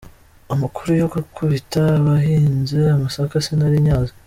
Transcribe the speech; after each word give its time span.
"Amakuru 0.53 0.89
yo 1.01 1.07
gukubita 1.13 1.81
abahinze 1.99 2.79
amasaka 2.95 3.35
sinari 3.45 3.77
nyazi". 3.85 4.13